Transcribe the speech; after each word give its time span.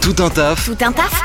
Tout 0.00 0.22
un 0.22 0.30
taf, 0.30 0.66
Tout 0.66 0.84
un 0.84 0.92
taf 0.92 1.24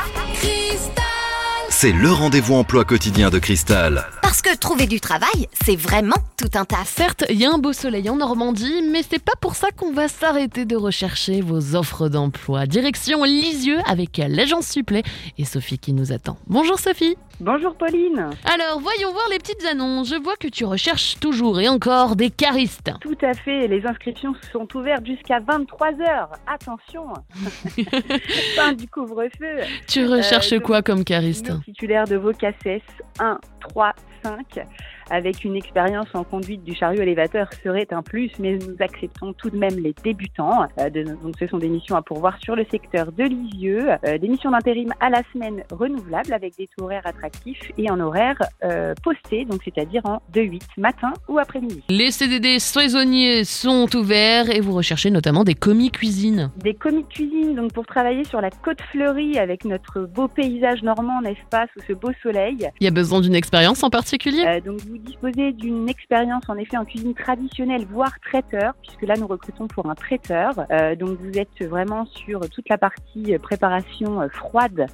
c'est 1.82 1.92
le 1.92 2.12
rendez-vous 2.12 2.56
emploi 2.56 2.84
quotidien 2.84 3.30
de 3.30 3.38
Cristal. 3.38 4.04
Parce 4.20 4.42
que 4.42 4.54
trouver 4.54 4.86
du 4.86 5.00
travail, 5.00 5.48
c'est 5.64 5.76
vraiment 5.76 6.18
tout 6.36 6.50
un 6.52 6.66
taf. 6.66 6.86
Certes, 6.86 7.24
il 7.30 7.40
y 7.40 7.46
a 7.46 7.50
un 7.50 7.56
beau 7.56 7.72
soleil 7.72 8.10
en 8.10 8.16
Normandie, 8.16 8.82
mais 8.82 9.00
c'est 9.02 9.18
pas 9.18 9.32
pour 9.40 9.54
ça 9.54 9.70
qu'on 9.70 9.90
va 9.90 10.06
s'arrêter 10.06 10.66
de 10.66 10.76
rechercher 10.76 11.40
vos 11.40 11.76
offres 11.76 12.10
d'emploi. 12.10 12.66
Direction 12.66 13.24
Lisieux 13.24 13.78
avec 13.86 14.18
l'agence 14.18 14.68
Supplé 14.68 15.02
et 15.38 15.46
Sophie 15.46 15.78
qui 15.78 15.94
nous 15.94 16.12
attend. 16.12 16.36
Bonjour 16.48 16.78
Sophie. 16.78 17.16
Bonjour 17.40 17.74
Pauline. 17.74 18.28
Alors, 18.44 18.80
voyons 18.80 19.12
voir 19.12 19.24
les 19.30 19.38
petites 19.38 19.64
annonces. 19.64 20.10
Je 20.10 20.16
vois 20.16 20.36
que 20.36 20.48
tu 20.48 20.66
recherches 20.66 21.18
toujours 21.18 21.58
et 21.58 21.70
encore 21.70 22.14
des 22.14 22.28
caristes. 22.28 22.92
Tout 23.00 23.16
à 23.22 23.32
fait, 23.32 23.66
les 23.66 23.86
inscriptions 23.86 24.34
sont 24.52 24.68
ouvertes 24.76 25.06
jusqu'à 25.06 25.40
23h. 25.40 26.28
Attention, 26.46 27.04
fin 28.56 28.74
du 28.74 28.86
couvre-feu. 28.86 29.64
Tu 29.88 30.06
recherches 30.06 30.50
donc, 30.50 30.64
quoi 30.64 30.82
comme 30.82 31.02
cariste? 31.02 31.50
Nos 31.70 31.76
titulaires 31.76 32.10
de 32.10 32.16
vos 32.16 32.36
CACES 32.36 32.82
1, 33.20 33.38
3, 33.70 33.92
5 34.22 34.66
avec 35.10 35.44
une 35.44 35.56
expérience 35.56 36.06
en 36.14 36.24
conduite 36.24 36.62
du 36.62 36.74
chariot 36.74 37.02
élévateur 37.02 37.48
serait 37.64 37.88
un 37.90 38.02
plus, 38.02 38.30
mais 38.38 38.56
nous 38.56 38.76
acceptons 38.78 39.32
tout 39.32 39.50
de 39.50 39.58
même 39.58 39.76
les 39.78 39.94
débutants. 40.04 40.66
Euh, 40.78 40.88
donc 40.90 41.34
ce 41.38 41.46
sont 41.48 41.58
des 41.58 41.68
missions 41.68 41.96
à 41.96 42.02
pourvoir 42.02 42.38
sur 42.40 42.54
le 42.54 42.64
secteur 42.70 43.10
de 43.12 43.24
Lisieux, 43.24 43.88
euh, 44.06 44.18
des 44.18 44.28
missions 44.28 44.52
d'intérim 44.52 44.92
à 45.00 45.10
la 45.10 45.22
semaine 45.32 45.64
renouvelables 45.72 46.32
avec 46.32 46.56
des 46.56 46.68
taux 46.76 46.84
horaires 46.84 47.06
attractifs 47.06 47.72
et 47.76 47.90
en 47.90 47.98
horaire 47.98 48.36
euh, 48.62 48.94
posté, 49.02 49.44
donc 49.44 49.60
c'est-à-dire 49.64 50.02
en 50.04 50.22
2-8 50.32 50.60
matin 50.76 51.12
ou 51.28 51.38
après-midi. 51.38 51.82
Les 51.88 52.12
CDD 52.12 52.58
saisonniers 52.60 53.44
sont 53.44 53.88
ouverts 53.96 54.48
et 54.54 54.60
vous 54.60 54.74
recherchez 54.74 55.10
notamment 55.10 55.42
des 55.42 55.54
commis 55.54 55.90
cuisine. 55.90 56.52
Des 56.58 56.74
commis 56.74 57.04
cuisine, 57.08 57.56
donc 57.56 57.72
pour 57.72 57.86
travailler 57.86 58.24
sur 58.24 58.40
la 58.40 58.50
côte 58.50 58.80
fleurie 58.92 59.38
avec 59.38 59.64
notre 59.64 60.02
beau 60.02 60.28
paysage 60.28 60.82
normand, 60.82 61.20
n'est-ce 61.20 61.44
pas, 61.50 61.66
sous 61.74 61.84
ce 61.88 61.92
beau 61.94 62.10
soleil. 62.22 62.68
Il 62.80 62.84
y 62.84 62.88
a 62.88 62.92
besoin 62.92 63.20
d'une 63.20 63.34
expérience 63.34 63.59
en 63.68 63.90
particulier 63.90 64.44
Euh, 64.46 64.60
donc 64.60 64.80
vous 64.80 64.98
disposez 64.98 65.52
d'une 65.52 65.88
expérience 65.88 66.44
en 66.48 66.56
effet 66.56 66.76
en 66.76 66.84
cuisine 66.84 67.14
traditionnelle, 67.14 67.84
voire 67.90 68.18
traiteur, 68.20 68.74
puisque 68.82 69.02
là 69.02 69.14
nous 69.16 69.26
recrutons 69.26 69.66
pour 69.68 69.88
un 69.88 69.94
traiteur. 69.94 70.52
Euh, 70.70 70.94
donc 70.94 71.18
vous 71.18 71.38
êtes 71.38 71.62
vraiment 71.62 72.06
sur 72.06 72.40
toute 72.48 72.68
la 72.68 72.78
partie 72.78 73.34
euh, 73.34 73.38
préparation 73.38 74.28
froide 74.32 74.86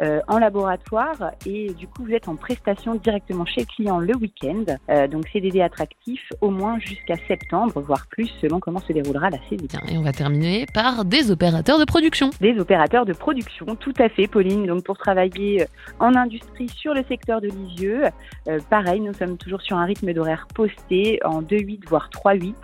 euh, 0.00 0.20
en 0.28 0.38
laboratoire 0.38 1.32
et 1.46 1.72
du 1.74 1.86
coup 1.86 2.04
vous 2.04 2.12
êtes 2.12 2.28
en 2.28 2.36
prestation 2.36 2.94
directement 2.94 3.44
chez 3.44 3.62
le 3.62 3.66
client 3.66 3.98
le 3.98 4.16
week-end. 4.16 4.64
Donc 5.10 5.28
CDD 5.32 5.60
attractif 5.60 6.20
au 6.40 6.50
moins 6.50 6.78
jusqu'à 6.78 7.16
septembre, 7.28 7.80
voire 7.80 8.06
plus 8.08 8.30
selon 8.40 8.60
comment 8.60 8.80
se 8.80 8.92
déroulera 8.92 9.30
la 9.30 9.38
CDD. 9.48 9.76
Et 9.88 9.98
on 9.98 10.02
va 10.02 10.12
terminer 10.12 10.66
par 10.72 11.04
des 11.04 11.30
opérateurs 11.30 11.78
de 11.78 11.84
production. 11.84 12.30
des 12.40 12.58
opérateurs 12.58 13.04
de 13.04 13.12
production, 13.12 13.66
tout 13.76 13.94
à 13.98 14.08
fait, 14.08 14.26
Pauline. 14.26 14.66
Donc 14.66 14.84
pour 14.84 14.98
travailler 14.98 15.66
en 15.98 16.14
industrie 16.14 16.68
sur 16.68 16.94
le 16.94 17.04
secteur 17.08 17.40
de 17.40 17.48
Lisieux, 17.48 18.01
euh, 18.48 18.58
pareil, 18.70 19.00
nous 19.00 19.12
sommes 19.14 19.36
toujours 19.36 19.62
sur 19.62 19.76
un 19.76 19.84
rythme 19.84 20.12
d'horaire 20.12 20.46
posté 20.54 21.20
en 21.24 21.42
2-8 21.42 21.88
voire 21.88 22.10
3-8. 22.10 22.54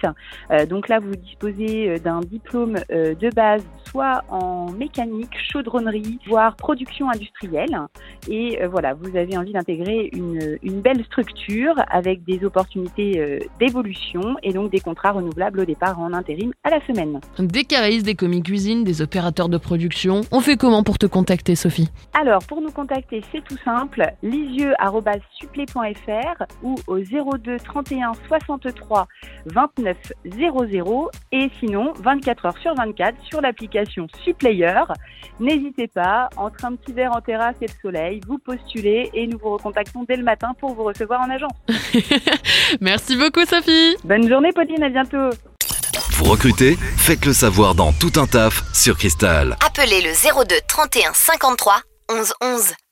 Euh, 0.51 0.67
donc 0.67 0.89
là, 0.89 0.99
vous 0.99 1.15
disposez 1.15 1.91
euh, 1.91 1.99
d'un 1.99 2.21
diplôme 2.21 2.79
de 2.89 3.35
base, 3.35 3.65
soit 3.89 4.25
en 4.29 4.71
mécanique, 4.73 5.31
chaudronnerie, 5.51 6.19
voire 6.27 6.57
production 6.57 7.11
industrielle. 7.11 7.79
Et 8.29 8.59
voilà, 8.67 8.95
vous 8.95 9.17
avez 9.17 9.37
envie 9.37 9.53
d'intégrer 9.53 10.11
une, 10.13 10.59
une 10.63 10.81
belle 10.81 11.05
structure 11.05 11.75
avec 11.91 12.25
des 12.25 12.45
opportunités 12.45 13.41
d'évolution 13.59 14.37
et 14.43 14.53
donc 14.53 14.71
des 14.71 14.81
contrats 14.81 15.13
renouvelables 15.13 15.61
au 15.61 15.65
départ 15.65 16.01
en 16.01 16.13
intérim 16.13 16.53
à 16.65 16.71
la 16.71 16.85
semaine. 16.87 17.21
Des 17.39 17.65
caristes, 17.65 18.05
des 18.05 18.15
commis 18.15 18.43
cuisine, 18.43 18.85
des 18.85 19.03
opérateurs 19.03 19.49
de 19.49 19.59
production. 19.59 20.23
On 20.31 20.41
fait 20.41 20.57
comment 20.57 20.83
pour 20.83 20.99
te 20.99 21.07
contacter, 21.07 21.55
Sophie? 21.55 21.89
Alors, 22.13 22.43
pour 22.47 22.61
nous 22.61 22.71
contacter, 22.71 23.23
c'est 23.33 23.45
tout 23.45 23.59
simple, 23.65 24.13
lisieux.supplé.fr 25.41 26.45
ou 26.63 26.77
au 26.87 26.99
02 26.99 27.59
31 27.59 28.13
63 28.29 29.07
29 29.47 29.97
00 30.25 31.11
et 31.33 31.51
sinon 31.59 31.93
24 32.01 32.47
heures 32.47 32.59
sur 32.59 32.75
24 32.75 33.17
sur 33.23 33.41
l'application 33.41 34.07
Supplayer. 34.25 34.75
N'hésitez 35.41 35.89
pas, 35.89 36.29
entre 36.37 36.65
un 36.65 36.75
petit 36.75 36.93
verre 36.93 37.13
en 37.13 37.21
terrasse 37.21 37.57
et 37.61 37.67
le 37.67 37.73
soleil, 37.81 38.21
vous 38.27 38.39
postulez 38.39 39.11
et 39.15 39.27
nous 39.27 39.39
vous 39.39 39.51
recontactons 39.51 40.05
dès 40.09 40.17
le 40.17 40.25
matin 40.25 40.55
pour 40.59 40.75
vous 40.75 40.85
recevoir 40.85 41.21
en 41.21 41.31
agence. 41.31 41.53
Merci 42.81 43.17
beaucoup, 43.17 43.45
Sophie 43.45 43.97
Bonne 44.05 44.29
journée 44.29 44.53
Pauline, 44.53 44.83
à 44.83 44.89
bientôt 44.89 45.31
Vous 46.13 46.25
recrutez 46.25 46.77
Faites 46.97 47.25
le 47.25 47.33
savoir 47.33 47.75
dans 47.75 47.93
Tout 47.93 48.13
un 48.21 48.27
taf 48.27 48.63
sur 48.75 48.97
Cristal. 48.97 49.57
Appelez 49.65 50.03
le 50.03 50.45
02 50.45 50.55
31 50.67 51.13
53 51.13 51.75
11 52.11 52.33
11. 52.43 52.88